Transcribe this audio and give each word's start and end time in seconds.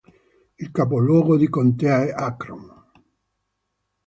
Il 0.57 0.71
capoluogo 0.71 1.37
di 1.37 1.47
contea 1.47 2.03
è 2.05 2.09
Akron. 2.09 2.85